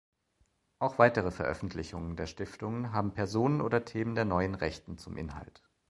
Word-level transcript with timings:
Auch 0.79 0.97
weitere 0.97 1.29
Veröffentlichungen 1.29 2.15
der 2.15 2.25
Stiftungen 2.25 2.91
haben 2.91 3.13
Personen 3.13 3.61
oder 3.61 3.85
Themen 3.85 4.15
der 4.15 4.25
Neuen 4.25 4.55
Rechten 4.55 4.97
zum 4.97 5.15
Inhalt. 5.15 5.61